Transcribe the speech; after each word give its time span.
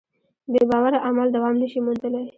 بېباوره 0.51 0.97
عمل 1.07 1.27
دوام 1.35 1.55
نهشي 1.61 1.79
موندلی. 1.85 2.23